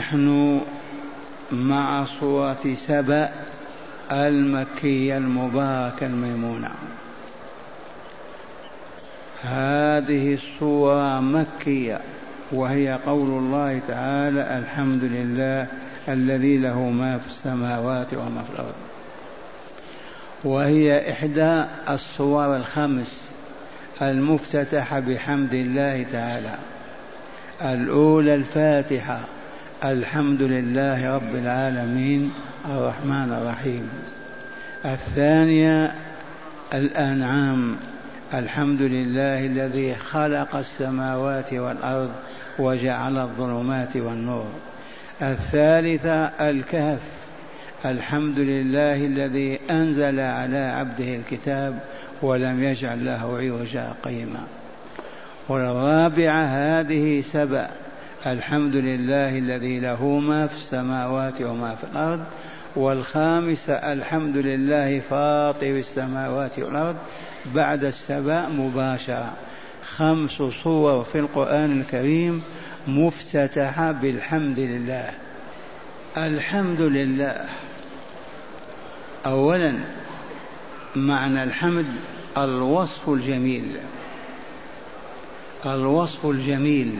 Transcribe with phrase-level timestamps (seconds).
[0.00, 0.60] ونحن
[1.52, 3.30] مع صورة سبأ
[4.12, 6.70] المكية المباركة الميمونة.
[9.42, 12.00] هذه الصورة مكية
[12.52, 15.66] وهي قول الله تعالى الحمد لله
[16.08, 18.74] الذي له ما في السماوات وما في الأرض.
[20.44, 23.30] وهي إحدى الصور الخمس
[24.02, 26.54] المفتتحة بحمد الله تعالى.
[27.62, 29.20] الأولى الفاتحة
[29.84, 32.32] الحمد لله رب العالمين
[32.68, 33.88] الرحمن الرحيم.
[34.84, 35.94] الثانية
[36.74, 37.76] الأنعام.
[38.34, 42.10] الحمد لله الذي خلق السماوات والأرض
[42.58, 44.52] وجعل الظلمات والنور.
[45.22, 47.00] الثالثة الكهف.
[47.84, 51.78] الحمد لله الذي أنزل على عبده الكتاب
[52.22, 54.42] ولم يجعل له عوجا قيما.
[55.48, 57.68] والرابعة هذه سبع.
[58.26, 62.24] الحمد لله الذي له ما في السماوات وما في الأرض
[62.76, 66.96] والخامسة الحمد لله فاطر السماوات والأرض
[67.54, 69.32] بعد السبع مباشرة.
[69.82, 72.42] خمس صور في القرآن الكريم
[72.88, 75.10] مفتتحة بالحمد لله
[76.16, 77.44] الحمد لله
[79.26, 79.74] أولا
[80.96, 81.86] معنى الحمد
[82.38, 83.76] الوصف الجميل.
[85.66, 86.96] الوصف الجميل.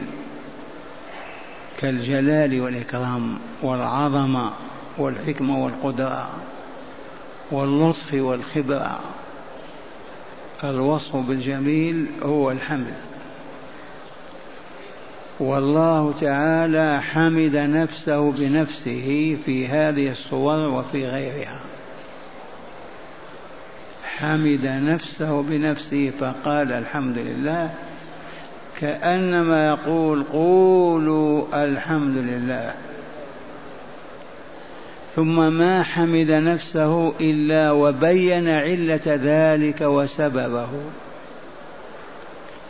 [1.81, 4.51] كالجلال والإكرام والعظمة
[4.97, 6.29] والحكمة والقدرة
[7.51, 8.99] واللطف والخبرة.
[10.63, 12.93] الوصف بالجميل هو الحمد.
[15.39, 21.59] والله تعالى حمد نفسه بنفسه في هذه الصور وفي غيرها.
[24.03, 27.73] حمد نفسه بنفسه فقال الحمد لله.
[28.81, 32.73] كأنما يقول قولوا الحمد لله
[35.15, 40.69] ثم ما حمد نفسه إلا وبين علة ذلك وسببه.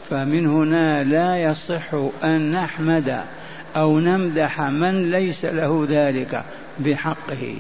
[0.10, 1.94] فمن هنا لا يصح
[2.24, 3.22] أن نحمد
[3.76, 6.44] أو نمدح من ليس له ذلك
[6.80, 7.56] بحقه.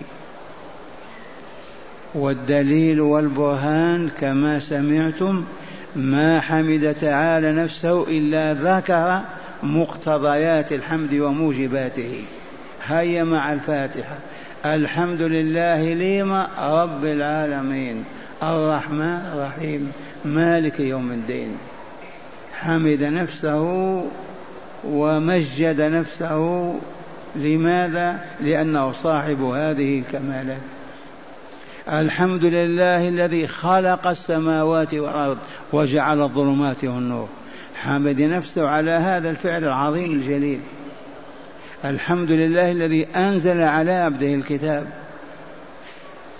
[2.15, 5.43] والدليل والبرهان كما سمعتم
[5.95, 9.21] ما حمد تعالى نفسه إلا ذكر
[9.63, 12.23] مقتضيات الحمد وموجباته.
[12.85, 14.17] هيا مع الفاتحة.
[14.65, 16.47] الحمد لله لما
[16.83, 18.03] رب العالمين.
[18.43, 19.91] الرحمن الرحيم.
[20.25, 21.57] مالك يوم الدين.
[22.59, 23.61] حمد نفسه
[24.83, 26.75] ومجد نفسه.
[27.35, 30.80] لماذا؟ لأنه صاحب هذه الكمالات.
[31.89, 35.37] الحمد لله الذي خلق السماوات والأرض
[35.73, 37.27] وجعل الظلمات والنور.
[37.75, 40.59] حمد نفسه على هذا الفعل العظيم الجليل.
[41.85, 44.87] الحمد لله الذي أنزل على عبده الكتاب.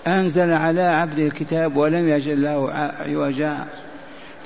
[0.06, 3.66] أنزل على عبده الكتاب ولم يجل له عوجا.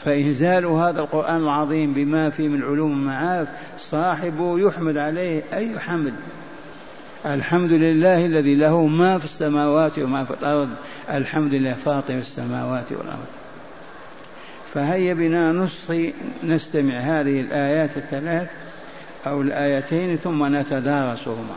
[0.04, 3.48] فإنزال هذا القرآن العظيم بما فيه من علوم المعارف
[3.78, 6.14] صاحبه يحمد عليه أي حمد.
[7.24, 10.68] الحمد لله الذي له ما في السماوات وما في الأرض.
[11.10, 13.26] الحمد لله فاطر السماوات والأرض.
[14.74, 18.48] فهيا بنا نصغي نستمع هذه الآيات الثلاث
[19.26, 21.56] أو الآيتين ثم نتدارسهما.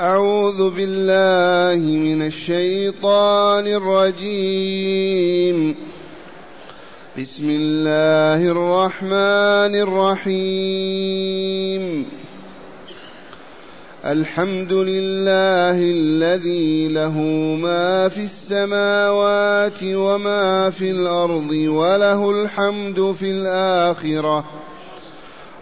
[0.00, 5.76] أعوذ بالله من الشيطان الرجيم.
[7.18, 9.74] بسم الله الرحمن
[10.32, 12.23] الرحيم.
[14.04, 17.18] الحمد لله الذي له
[17.62, 24.44] ما في السماوات وما في الأرض وله الحمد في الآخرة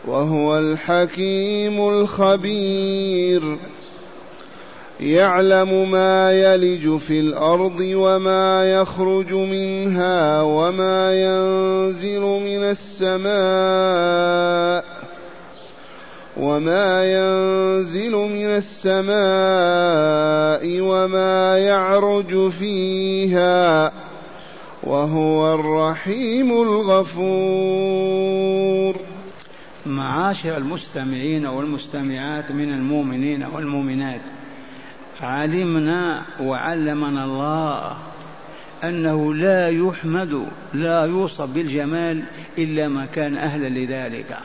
[0.04, 3.58] وهو الحكيم الخبير.
[5.00, 13.32] يعلم ما يلج في الأرض وما يخرج منها وما ينزل من السماء
[16.36, 19.12] وما ينزل من السماء
[20.80, 23.92] وما يعرج فيها
[24.82, 28.12] وهو الرحيم الغفور
[29.86, 34.20] معاشر المستمعين والمستمعات من المؤمنين والمؤمنات
[35.20, 37.98] علمنا وعلمنا الله
[38.84, 42.22] أنه لا يحمد لا يوصف بالجمال
[42.58, 44.38] إلا من كان أهلا لذلك.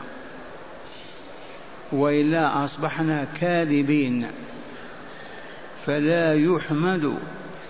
[1.91, 4.27] وإلا أصبحنا كاذبين.
[5.85, 7.13] فلا يحمد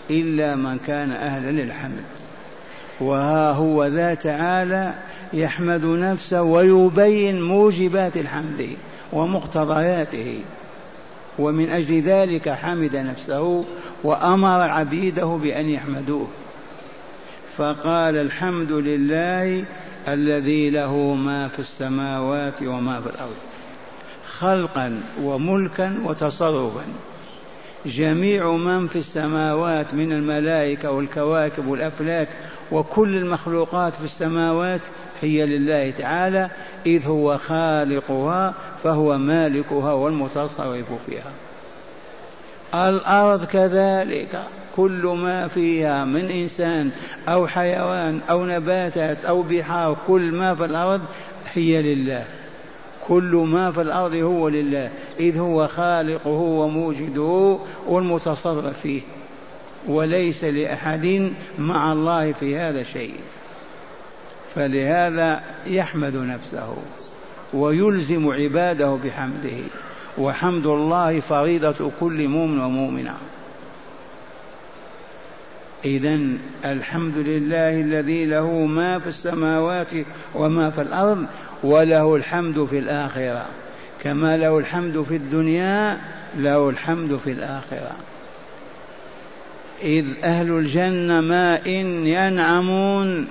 [0.10, 2.04] إلا من كان أهلا للحمد.
[3.00, 4.94] وها هو ذا تعالى
[5.34, 8.70] يحمد نفسه ويبين موجبات الحمد
[9.14, 10.40] ومقتضياته.
[11.40, 13.66] ومن أجل ذلك حمد نفسه
[14.04, 16.28] وأمر عبيده بأن يحمدوه.
[17.58, 19.64] فقال الحمد لله
[20.08, 23.36] الذي له ما في السماوات وما في الأرض.
[24.40, 26.84] خلقا وملكا وتصرفا.
[27.86, 32.28] جميع من في السماوات من الملائكة والكواكب والأفلاك
[32.72, 34.82] وكل المخلوقات في السماوات
[35.22, 36.50] هي لله تعالى
[36.86, 38.54] إذ هو خالقها
[38.84, 41.32] فهو مالكها والمتصرف فيها.
[42.90, 44.44] الأرض كذلك
[44.76, 46.92] كل ما فيها من إنسان
[47.30, 51.02] أو حيوان أو نباتات أو بحار كل ما في الأرض
[51.54, 52.26] هي لله.
[53.08, 54.90] كل ما في الأرض هو لله
[55.20, 57.58] إذ هو خالقه وموجده
[57.88, 59.02] والمتصرف فيه
[59.88, 63.16] وليس لأحد مع الله في هذا شيء.
[64.56, 66.76] فلهذا يحمد نفسه
[67.54, 69.58] ويلزم عباده بحمده.
[70.18, 73.14] وحمد الله فريضة كل مؤمن ومؤمنة.
[75.86, 76.20] إذا
[76.66, 79.94] الحمد لله الذي له ما في السماوات
[80.36, 81.26] وما في الأرض
[81.64, 83.46] وله الحمد في الآخرة.
[84.04, 85.98] كما له الحمد في الدنيا
[86.38, 87.92] له الحمد في الآخرة.
[89.84, 93.28] إذ أهل الجنة ما إن ينعمون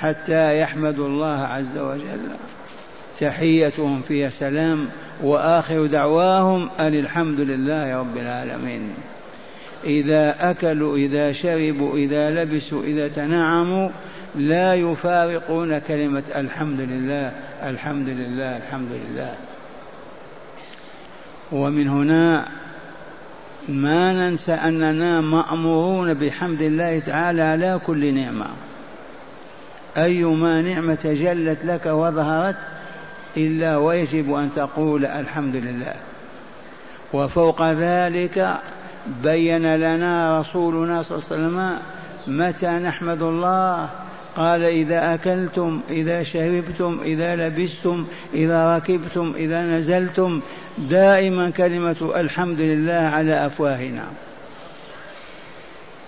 [0.00, 2.28] حتى يحمدوا الله عز وجل.
[3.20, 4.88] تحيتهم فيها سلام
[5.22, 8.94] وآخر دعواهم أن الحمد لله رب العالمين.
[9.84, 13.90] إذا أكلوا إذا شربوا إذا لبسوا إذا تنعموا
[14.36, 19.34] لا يفارقون كلمة الحمد لله الحمد لله الحمد لله.
[21.52, 22.48] ومن هنا
[23.68, 28.46] ما ننسى أننا مأمورون بحمد الله تعالى على كل نعمة.
[29.96, 32.56] أيما نعمة تجلت لك وظهرت
[33.36, 35.94] إلا ويجب أن تقول الحمد لله.
[37.12, 38.56] وفوق ذلك
[39.22, 41.78] بين لنا رسولنا صلى الله عليه وسلم
[42.26, 43.88] متى نحمد الله
[44.36, 50.40] قال إذا أكلتم إذا شربتم إذا لبستم إذا ركبتم إذا نزلتم
[50.78, 54.04] دائما كلمة الحمد لله على أفواهنا.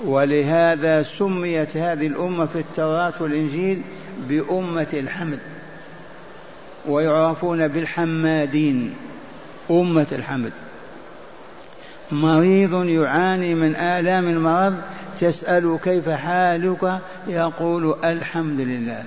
[0.05, 3.83] ولهذا سميت هذه الأمة في التوراة والإنجيل
[4.29, 5.39] بأمة الحمد
[6.87, 8.95] ويعرفون بالحمادين
[9.71, 10.53] أمة الحمد.
[12.13, 14.75] مريض يعاني من آلام المرض
[15.21, 19.03] تسأل كيف حالك؟ يقول الحمد لله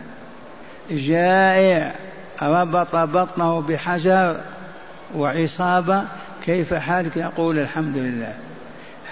[0.91, 1.95] جائع
[2.41, 4.35] ربط بطنه بحجر
[5.15, 6.03] وعصابة
[6.45, 8.33] كيف حالك؟ يقول الحمد لله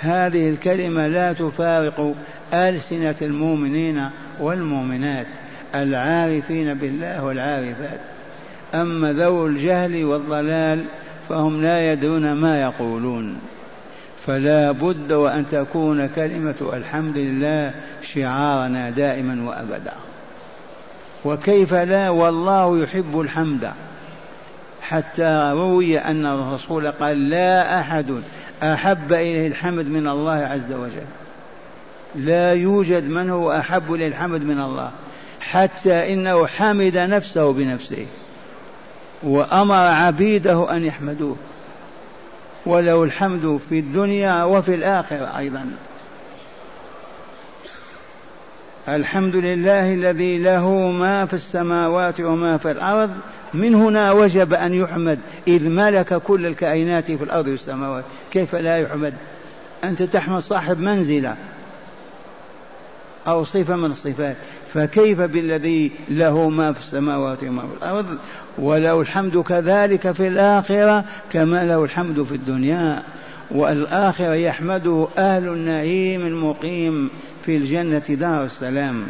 [0.01, 2.15] هذه الكلمة لا تفارق
[2.53, 4.09] ألسنة المؤمنين
[4.39, 5.27] والمؤمنات
[5.75, 7.99] العارفين بالله والعارفات.
[8.73, 10.83] أما ذو الجهل والضلال
[11.29, 13.37] فهم لا يدرون ما يقولون.
[14.29, 17.73] فلا بد وأن تكون كلمة الحمد لله
[18.13, 19.93] شعارنا دائما وأبدا.
[21.25, 23.71] وكيف لا؟ والله يحب الحمد.
[24.81, 28.05] حتى روي أن الرسول قال لا أحد
[28.63, 31.07] أحب إليه الحمد من الله عز وجل.
[32.15, 34.91] لا يوجد من هو أحب إليه الحمد من الله.
[35.41, 38.05] حتى إنه حمد نفسه بنفسه.
[39.23, 41.35] وأمر عبيده أن يحمدوه.
[42.65, 45.71] وله الحمد في الدنيا وفي الآخرة أيضا.
[48.87, 53.11] الحمد لله الذي له ما في السماوات وما في الأرض.
[53.53, 58.03] من هنا وجب أن يحمد إذ ملك كل الكائنات في الأرض والسماوات.
[58.31, 59.13] كيف لا يحمد؟
[59.83, 61.35] أنت تحمد صاحب منزلة
[63.27, 64.35] أو صفة من الصفات.
[64.73, 68.05] فكيف بالذي له ما في السماوات وما في الأرض؟
[68.57, 73.03] وله الحمد كذلك في الآخرة كما له الحمد في الدنيا.
[73.51, 77.09] والآخرة يحمده أهل النعيم المقيم
[77.45, 79.03] في الجنة دار السلام.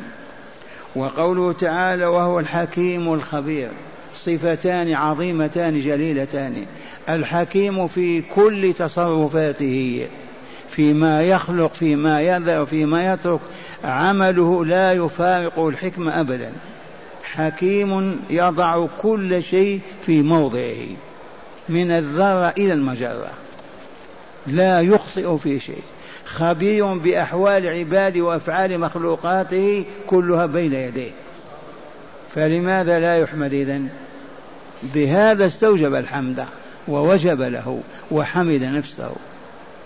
[0.96, 3.70] وقوله تعالى وهو الحكيم الخبير.
[4.16, 6.66] صفتان عظيمتان جليلتان.
[7.10, 10.08] الحكيم في كل تصرفاته.
[10.70, 13.40] فيما يخلق فيما يذر فيما يترك.
[13.84, 16.52] عمله لا يفارق الحكمة أبدا.
[17.24, 20.88] حكيم يضع كل شيء في موضعه
[21.70, 23.32] من الذرة إلى المجرة.
[24.48, 25.82] لا يخطئ في شيء.
[26.26, 31.12] خبير بأحوال عباده وأفعال مخلوقاته كلها بين يديه.
[32.30, 33.88] فلماذا لا يحمد إذن
[34.84, 36.46] بهذا استوجب الحمد
[36.88, 37.82] ووجب له
[38.12, 39.12] وحمد نفسه.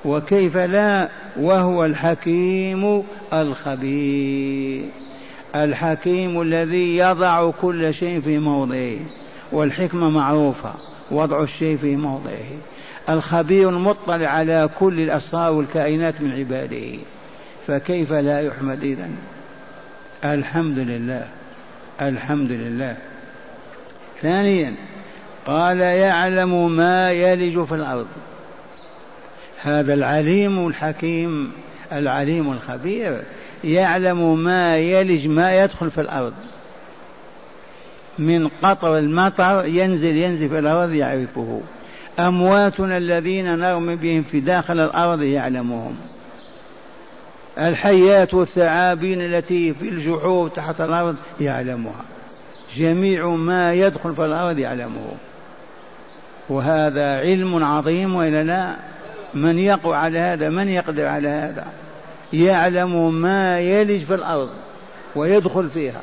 [0.05, 4.83] وكيف لا؟ وهو الحكيم الخبير.
[5.55, 8.95] الحكيم الذي يضع كل شيء في موضعه
[9.51, 10.73] والحكمة معروفة
[11.11, 12.51] وضع الشيء في موضعه.
[13.09, 16.99] الخبير المطلع على كل الأسرار والكائنات من عباده.
[17.67, 19.15] فكيف لا يحمد إذن؟
[20.25, 21.27] الحمد لله
[22.01, 22.97] الحمد لله.
[24.21, 24.73] ثانيا
[25.45, 28.07] قال يعلم ما يلج في الأرض.
[29.63, 31.51] هذا العليم الحكيم
[31.91, 33.21] العليم الخبير
[33.63, 36.33] يعلم ما يلج ما يدخل في الأرض.
[38.19, 41.61] من قطر المطر ينزل ينزل في الأرض يعرفه.
[42.19, 45.95] أمواتنا الذين نرمي بهم في داخل الأرض يعلمهم.
[47.57, 52.01] الحيات والثعابين التي في الجحور تحت الأرض يعلمها.
[52.75, 55.11] جميع ما يدخل في الأرض يعلمه.
[56.49, 58.75] وهذا علم عظيم وإلا لا
[59.35, 61.65] من يقع على هذا من يقدر على هذا؟
[62.33, 64.49] يعلم ما يلج في الأرض
[65.15, 66.01] ويدخل فيها.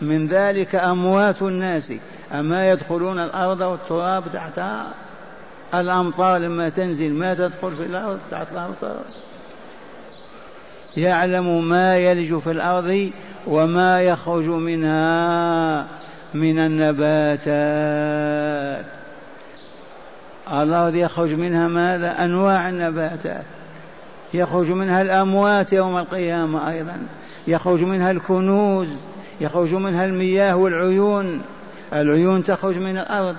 [0.00, 1.92] من ذلك أموات الناس.
[2.32, 4.86] أما يدخلون الأرض والتراب تحتها
[5.74, 9.00] الأمطار لما تنزل ما تدخل في الأرض تحت الأمطار؟
[10.96, 13.10] يعلم ما يلج في الأرض
[13.46, 15.86] وما يخرج منها
[16.34, 17.40] من النباتات.
[20.52, 23.44] الأرض يخرج منها ماذا؟ أنواع النباتات.
[24.34, 26.96] يخرج منها الأموات يوم القيامة أيضا.
[27.46, 28.88] يخرج منها الكنوز.
[29.40, 31.42] يخرج منها المياه والعيون.
[31.92, 33.36] العيون تخرج من الأرض.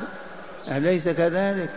[0.67, 1.69] أليس كذلك؟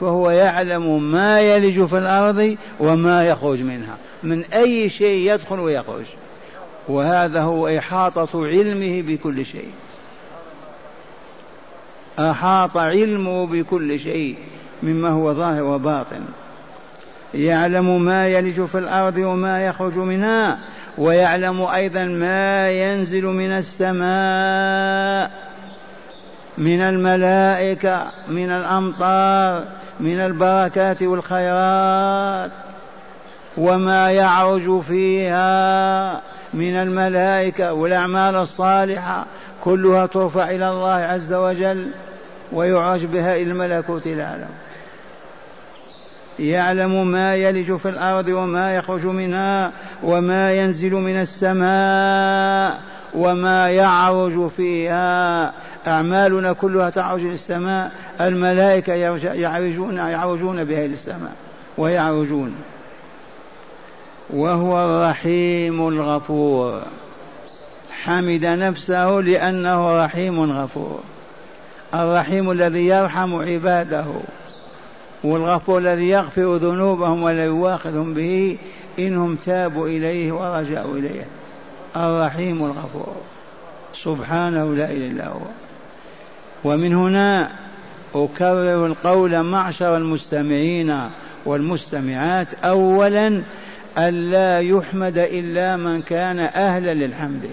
[0.00, 3.96] فهو يعلم ما يلج في الأرض وما يخرج منها.
[4.22, 6.04] من أي شيء يدخل ويخرج.
[6.88, 9.70] وهذا هو إحاطة علمه بكل شيء.
[12.18, 14.36] أحاط علمه بكل شيء.
[14.82, 16.20] مما هو ظاهر وباطن.
[17.34, 20.58] يعلم ما يلج في الأرض وما يخرج منها
[20.98, 25.30] ويعلم أيضا ما ينزل من السماء
[26.58, 29.64] من الملائكة من الأمطار
[30.00, 32.50] من البركات والخيرات
[33.56, 36.22] وما يعرج فيها
[36.54, 39.26] من الملائكة والأعمال الصالحة
[39.64, 41.90] كلها ترفع إلى الله عز وجل
[42.52, 44.48] ويعرج بها إلى الملكوت العالم
[46.38, 49.72] يعلم ما يلج في الأرض وما يخرج منها
[50.02, 52.80] وما ينزل من السماء
[53.14, 55.52] وما يعرج فيها.
[55.86, 58.92] أعمالنا كلها تعرج للسماء الملائكة
[59.34, 61.32] يعرجون يعرجون بها إلى السماء
[61.78, 62.54] ويعرجون.
[64.30, 66.82] وهو الرحيم الغفور.
[68.02, 71.00] حمد نفسه لأنه رحيم غفور.
[71.94, 74.04] الرحيم الذي يرحم عباده.
[75.24, 78.58] والغفور الذي يغفر ذنوبهم ولا يواخذهم به
[78.98, 81.26] إنهم تابوا إليه ورجعوا إليه.
[81.96, 83.16] الرحيم الغفور.
[83.94, 85.40] سبحانه لا إله إلا هو.
[86.64, 87.50] ومن هنا
[88.14, 91.00] أكرر القول معشر المستمعين
[91.44, 92.54] والمستمعات.
[92.64, 93.42] أولا
[93.98, 97.50] ألا يحمد إلا من كان أهلا للحمد.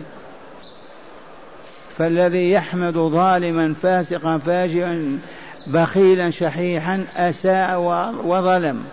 [1.98, 5.20] فالذي يحمد ظالما فاسقا فاجرا
[5.68, 7.80] بخيلا شحيحا أساء
[8.26, 8.84] وظلم.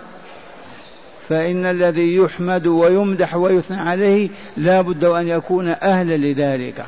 [1.29, 6.87] فإن الذي يحمد ويمدح ويثنى عليه لا بد أن يكون أهلا لذلك.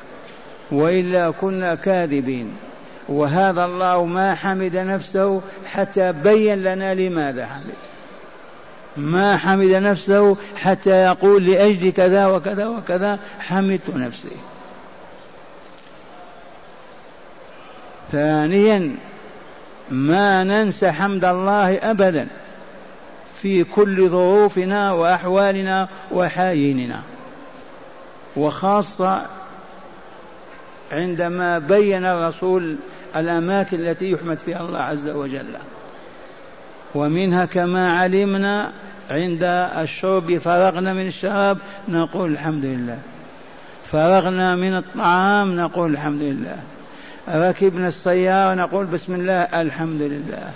[0.73, 2.53] وإلا كنا كاذبين.
[3.09, 5.41] وهذا الله ما حمد نفسه
[5.73, 7.75] حتى بين لنا لماذا حمد.
[8.97, 14.37] ما حمد نفسه حتى يقول لأجل كذا وكذا وكذا حمدت نفسي.
[18.13, 18.97] ثانيا
[19.91, 22.27] ما ننسى حمد الله ابدا
[23.37, 27.01] في كل ظروفنا وأحوالنا وحايننا.
[28.37, 29.23] وخاصة
[30.93, 32.77] عندما بين الرسول
[33.17, 35.57] الأماكن التي يحمد فيها الله عز وجل.
[36.95, 38.73] ومنها كما علمنا
[39.11, 39.45] عند
[39.79, 42.99] الشرب فرغنا من الشراب نقول الحمد لله.
[43.85, 46.57] فرغنا من الطعام نقول الحمد لله.
[47.35, 50.51] ركبنا السيارة نقول بسم الله الحمد لله.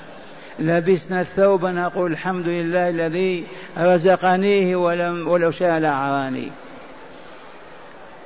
[0.58, 3.46] لبسنا الثوب نقول الحمد لله الذي
[3.78, 6.48] رزقنيه ولم ولو شاء لعراني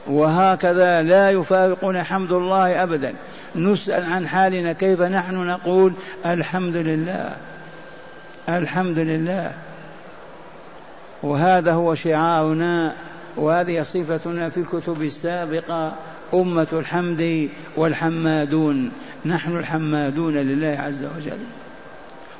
[0.06, 3.14] وهكذا لا يفارقنا حمد الله أبدا.
[3.56, 5.92] نسأل عن حالنا كيف نحن؟ نقول
[6.26, 7.36] الحمد لله.
[8.48, 9.52] الحمد لله.
[11.22, 12.92] وهذا هو شعارنا
[13.36, 15.92] وهذه صفتنا في الكتب السابقة.
[16.34, 18.90] أمة الحمد والحمادون.
[19.26, 21.38] نحن الحمادون لله عز وجل.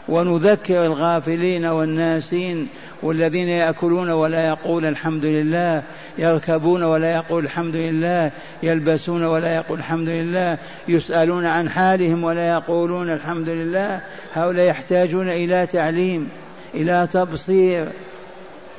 [0.08, 2.68] ونذكر الغافلين والناسين
[3.02, 5.82] والذين يأكلون ولا يقول الحمد لله
[6.18, 8.30] يركبون ولا يقول الحمد لله
[8.62, 10.58] يلبسون ولا يقول الحمد لله
[10.88, 14.00] يسألون عن حالهم ولا يقولون الحمد لله.
[14.34, 16.28] هؤلاء يحتاجون إلى تعليم
[16.74, 17.88] إلى تبصير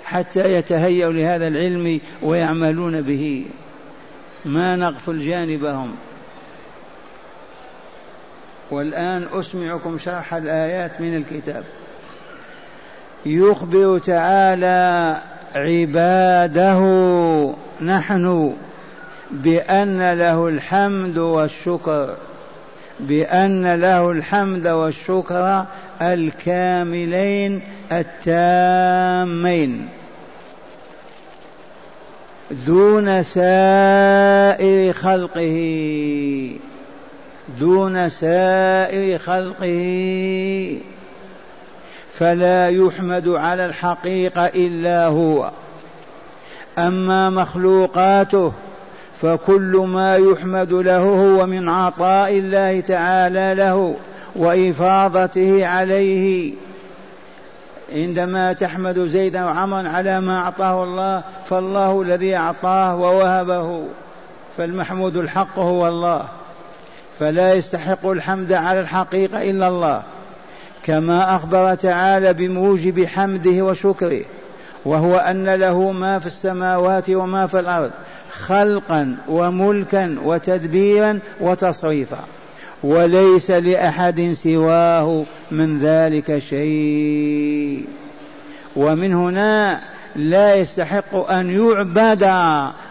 [0.04, 3.46] حتى يتهيأوا لهذا العلم ويعملون به.
[4.46, 5.96] ما نغفل جانبهم.
[8.72, 11.64] والآن أسمعكم شرح الآيات من الكتاب.
[13.26, 15.18] يخبر تعالى
[15.56, 16.80] عباده
[17.82, 18.54] نحن
[19.32, 22.16] بأن له الحمد والشكر
[23.00, 25.66] بأن له الحمد والشكر
[26.02, 27.62] الكاملين
[27.92, 29.90] التامين.
[32.52, 36.58] دون سائر خلقه.
[37.60, 40.80] دون سائر خلقه.
[42.12, 45.52] فلا يحمد على الحقيقة إلا هو.
[46.78, 48.54] أما مخلوقاته
[49.22, 53.96] فكل ما يحمد له هو من عطاء الله تعالى له
[54.36, 56.54] وإفاضته عليه.
[57.94, 63.84] عندما تحمد زيدا وعمرا على ما أعطاه الله فالله الذي أعطاه ووهبه
[64.58, 66.26] فالمحمود الحق هو الله.
[67.20, 70.04] فلا يستحق الحمد على الحقيقة إلا الله.
[70.84, 74.22] كما أخبر تعالى بموجب حمده وشكره
[74.86, 77.92] وهو أن له ما في السماوات وما في الأرض
[78.32, 82.20] خلقا وملكا وتدبيرا وتصريفا.
[82.86, 87.86] وليس لأحد سواه من ذلك شيء.
[88.76, 89.80] ومن هنا
[90.16, 92.24] لا يستحق أن يعبد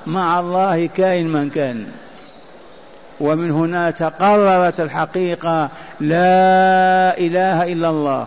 [0.06, 1.86] مع الله كائن من كان.
[3.20, 5.68] ومن هنا تقررت الحقيقة
[6.00, 8.26] لا إله إلا الله.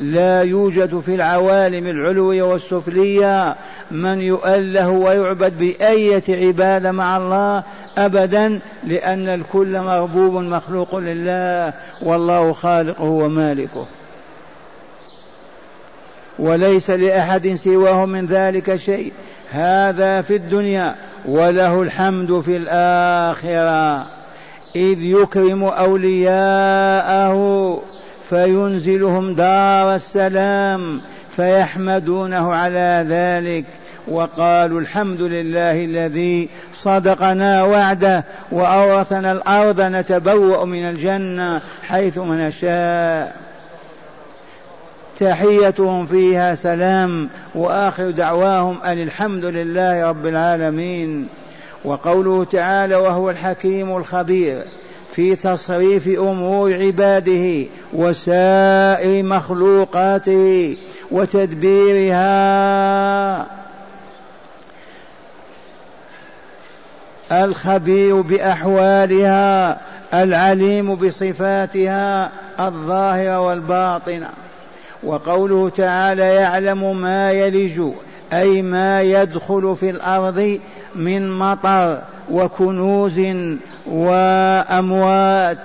[0.00, 3.56] لا يوجد في العوالم العلوية والسفلية
[3.90, 7.62] من يؤله ويعبد بأية عبادة مع الله
[7.98, 13.86] أبدا لأن الكل مربوب مخلوق لله والله خالقه ومالكه.
[16.38, 19.12] وليس لأحد سواه من ذلك شيء.
[19.50, 20.94] هذا في الدنيا
[21.24, 24.06] وله الحمد في الآخرة.
[24.76, 27.38] إذ يكرم أولياءه
[28.28, 31.00] فينزلهم دار السلام
[31.36, 33.64] فيحمدونه على ذلك.
[34.08, 36.48] وقالوا الحمد لله الذي
[36.82, 43.36] صدقنا وعده وأورثنا الأرض نتبوأ من الجنة حيث نشاء.
[45.20, 51.28] تحيتهم فيها سلام وآخر دعواهم أن الحمد لله رب العالمين.
[51.84, 54.62] وقوله تعالى وهو الحكيم الخبير
[55.12, 60.76] في تصريف أمور عباده وسائر مخلوقاته
[61.10, 62.26] وتدبيرها.
[67.32, 69.78] الخبير بأحوالها
[70.14, 74.30] العليم بصفاتها الظاهره والباطنه
[75.02, 77.82] وقوله تعالى يعلم ما يلج
[78.32, 80.60] أي ما يدخل في الأرض
[80.94, 81.98] من مطر
[82.30, 83.20] وكنوز
[83.86, 85.58] وأموات.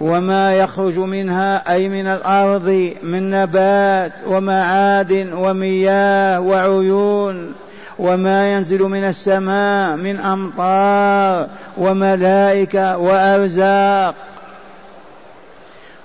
[0.00, 7.54] وما يخرج منها أي من الأرض من نبات ومعادن ومياه وعيون.
[7.98, 14.14] وما ينزل من السماء من أمطار وملائكة وأرزاق.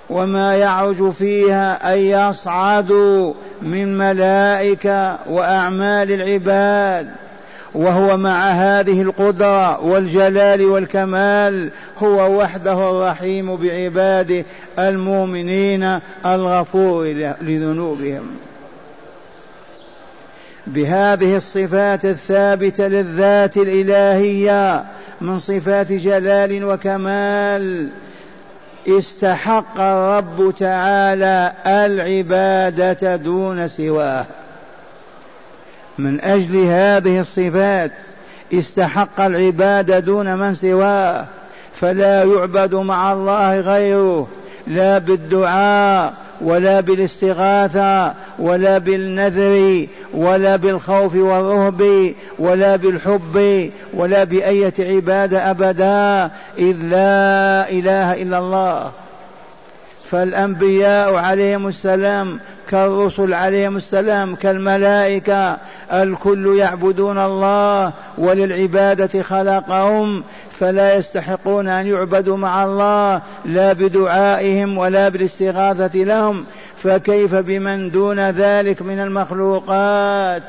[0.10, 2.92] وما يعرج فيها أن يصعد
[3.62, 7.12] من ملائكة وأعمال العباد.
[7.74, 14.46] وهو مع هذه القدرة والجلال والكمال هو وحده الرحيم بعباده
[14.80, 18.24] المؤمنين الغفور لذنوبهم.
[20.74, 24.84] بهذه الصفات الثابتة للذات الإلهية
[25.22, 27.90] من صفات جلال وكمال
[28.88, 34.26] استحق الرب تعالى العبادة دون سواه.
[35.98, 37.92] من أجل هذه الصفات
[38.54, 41.26] استحق العبادة دون من سواه.
[41.82, 44.28] فلا يعبد مع الله غيره
[44.68, 56.32] لا بالدعاء ولا بالاستغاثة ولا بالنذر ولا بالخوف والرهب ولا بالحب ولا بأية عبادة أبدا
[56.58, 58.92] إذ لا إله إلا الله.
[60.12, 65.58] فالأنبياء عليهم السلام كالرسل عليهم السلام كالملائكة
[65.94, 70.24] الكل يعبدون الله وللعبادة خلقهم.
[70.62, 76.46] فلا يستحقون أن يعبدوا مع الله لا بدعائهم ولا بالاستغاثة لهم.
[76.84, 80.44] فكيف بمن دون ذلك من المخلوقات؟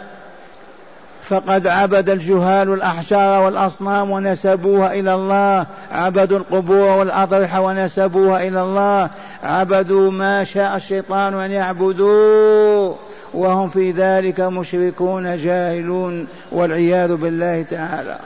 [1.23, 5.67] فقد عبد الجهال الأحجار والأصنام ونسبوها إلى الله.
[5.93, 9.11] عبدوا القبور والأضرحة ونسبوها إلى الله.
[9.43, 12.95] عبدوا ما شاء الشيطان أن يعبدوا
[13.35, 18.19] وهم في ذلك مشركون جاهلون والعياذ بالله تعالى.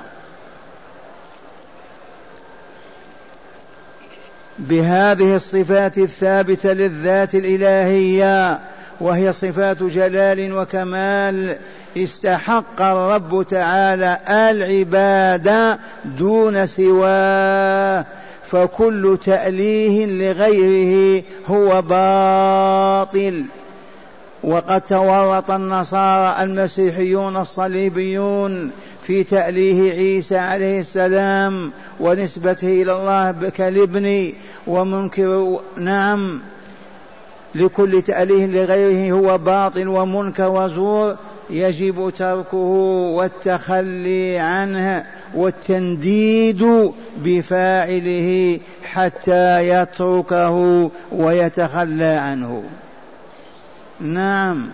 [4.59, 8.59] بهذه الصفات الثابتة للذات الإلهية
[9.01, 11.57] وهي صفات جلال وكمال.
[11.97, 18.05] استحق الرب تعالى العباد دون سواه
[18.45, 23.45] فكل تأليه لغيره هو باطل.
[24.45, 28.71] وقد تورط النصارى المسيحيون الصليبيون
[29.07, 34.33] في تأليه عيسى عليه السلام ونسبته إلى الله كالابن
[34.67, 36.41] ومنكر نعم
[37.55, 41.17] لكل تأليه لغيره هو باطل ومنكر وزور
[41.51, 42.57] يجب تركه
[43.17, 52.65] والتخلي عنه والتنديد بفاعله حتى يتركه ويتخلى عنه.
[54.01, 54.69] نعم.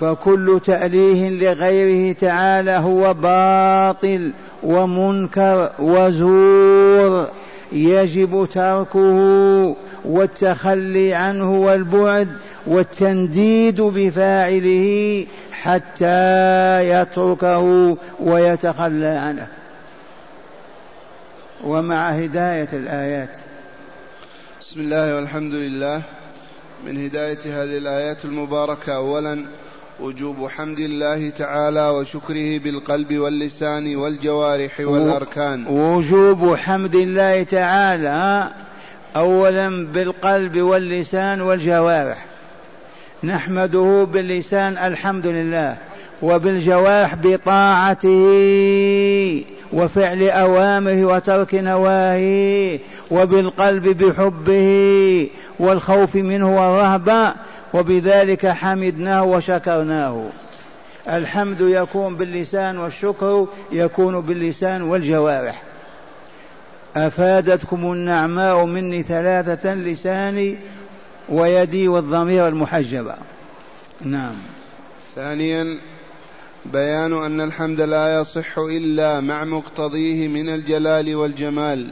[0.00, 7.28] فكل تأليه لغيره تعالى هو باطل ومنكر وزور
[7.72, 12.28] يجب تركه والتخلي عنه والبعد
[12.66, 19.46] والتنديد بفاعله حتى يتركه ويتخلى عنه.
[21.64, 23.38] ومع هداية الآيات.
[24.60, 26.02] بسم الله والحمد لله.
[26.86, 29.44] من هداية هذه الآيات المباركة اولا
[30.00, 35.66] وجوب حمد الله تعالى وشكره بالقلب واللسان والجوارح والأركان.
[35.66, 38.50] وجوب حمد الله تعالى
[39.16, 42.24] اولا بالقلب واللسان والجوارح.
[43.24, 45.76] نحمده باللسان الحمد لله
[46.22, 48.14] وبالجوارح بطاعته
[49.72, 52.78] وفعل أوامره وترك نواهيه
[53.10, 55.28] وبالقلب بحبه
[55.58, 57.34] والخوف منه والرهبة
[57.74, 60.26] وبذلك حمدناه وشكرناه.
[61.08, 65.62] الحمد يكون باللسان والشكر يكون باللسان والجوارح.
[66.96, 70.56] أفادتكم النعماء مني ثلاثة لساني
[71.28, 73.14] ويدي والضمير المحجبة.
[74.00, 74.34] نعم.
[75.14, 75.78] ثانيا
[76.72, 81.90] بيان أن الحمد لا يصح إلا مع مقتضيه من الجلال والجمال.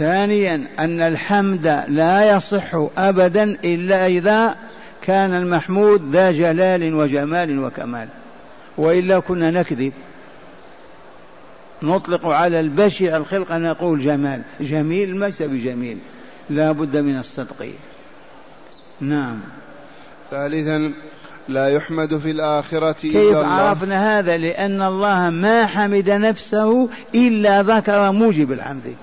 [0.00, 4.54] ثانيا أن الحمد لا يصح أبدا إلا إذا
[5.02, 8.08] كان المحمود ذا جلال وجمال وكمال.
[8.78, 9.92] وإلا كنا نكذب.
[11.82, 14.42] نطلق على البشع الخلق نقول جمال.
[14.60, 15.98] جميل ليس بجميل.
[16.50, 17.68] لا بد من الصدق.
[19.00, 19.40] نعم.
[20.30, 20.92] ثالثا
[21.48, 23.46] لا يحمد في الآخرة كيف إلا الله.
[23.46, 28.94] عرفنا هذا؟ لأن الله ما حمد نفسه إلا ذكر موجب الحمد.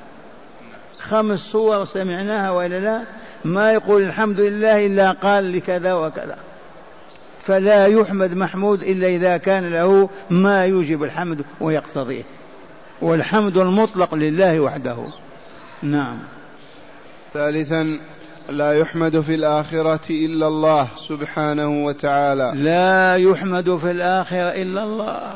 [1.07, 3.01] خمس صور سمعناها وإلا لا؟
[3.45, 6.37] ما يقول الحمد لله إلا قال لكذا وكذا.
[7.41, 12.23] فلا يحمد محمود إلا إذا كان له ما يوجب الحمد ويقتضيه.
[13.01, 14.97] والحمد المطلق لله وحده.
[15.83, 16.17] نعم.
[17.33, 17.99] ثالثا
[18.49, 22.51] لا يحمد في الآخرة إلا الله سبحانه وتعالى.
[22.55, 25.33] لا يحمد في الآخرة إلا الله.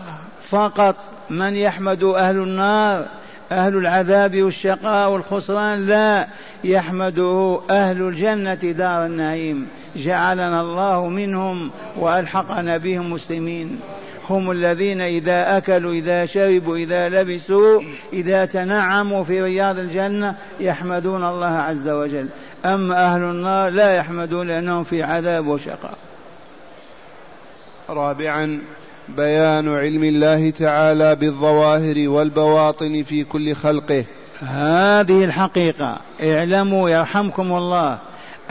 [0.50, 0.96] فقط
[1.30, 3.06] من يحمد أهل النار
[3.52, 6.28] أهل العذاب والشقاء والخسران لا
[6.64, 9.68] يحمده أهل الجنة دار النعيم.
[9.96, 13.80] جعلنا الله منهم وألحقنا بهم مسلمين.
[14.30, 17.82] هم الذين إذا أكلوا إذا شربوا إذا لبسوا
[18.14, 22.28] إذا تنعموا في رياض الجنة يحمدون الله عز وجل.
[22.66, 25.98] أما أهل النار لا يحمدون لأنهم في عذاب وشقاء.
[27.90, 28.62] رابعا
[29.10, 34.06] بيان علم الله تعالى بالظواهر والبواطن في كل خلقه.
[34.42, 35.98] هذه الحقيقة.
[36.24, 37.98] اعلموا يرحمكم الله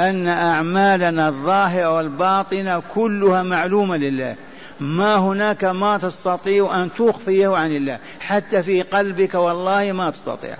[0.00, 4.34] أن أعمالنا الظاهرة والباطنة كلها معلومة لله.
[4.80, 7.98] ما هناك ما تستطيع أن تخفيه عن الله.
[8.20, 10.56] حتى في قلبك والله ما تستطيع.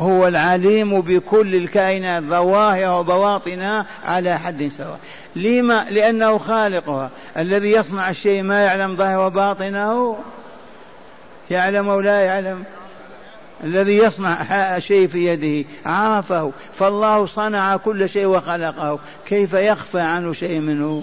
[0.00, 4.98] هو العليم بكل الكائنات ظواهر وبواطنها على حد سواء.
[5.36, 7.10] لما لأنه خالقها.
[7.36, 10.16] الذي يصنع الشيء ما يعلم ظاهر وباطنه
[11.50, 12.64] يعلم أو لا يعلم.
[13.64, 16.52] الذي يصنع شيء في يده عرفه.
[16.74, 18.98] فالله صنع كل شيء وخلقه.
[19.26, 21.02] كيف يخفى عنه شيء منه؟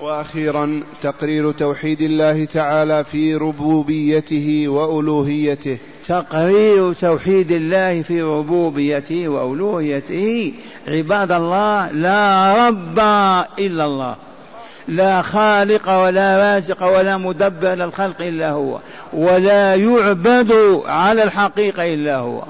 [0.00, 5.78] وأخيرا تقرير توحيد الله تعالى في ربوبيته وألوهيته.
[6.08, 10.52] تقرير توحيد الله في ربوبيته وألوهيته.
[10.88, 12.98] عباد الله لا رب
[13.58, 14.16] إلا الله.
[14.88, 18.78] لا خالق ولا رازق ولا مدبر للخلق إلا هو.
[19.12, 22.42] ولا يعبد على الحقيقة إلا هو.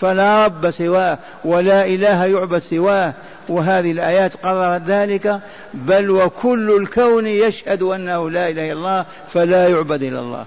[0.00, 3.12] فلا رب سواه ولا إله يعبد سواه.
[3.48, 5.40] وهذه الآيات قررت ذلك.
[5.74, 10.44] بل وكل الكون يشهد أنه لا إله إلا الله فلا يعبد إلا الله.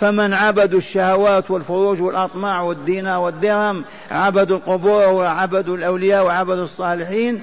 [0.00, 7.40] فمن عبدوا الشهوات والفروج والأطماع والدينا والدرهم عبدوا القبور وعبدوا الأولياء وعبدوا الصالحين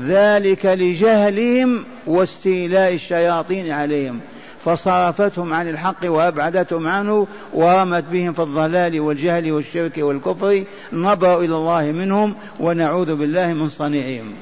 [0.00, 4.20] ذلك لجهلهم واستيلاء الشياطين عليهم.
[4.64, 10.64] فصرفتهم عن الحق وأبعدتهم عنه ورمت بهم في الضلال والجهل والشرك والكفر.
[10.92, 14.32] نظروا إلى الله منهم ونعوذ بالله من صنيعهم.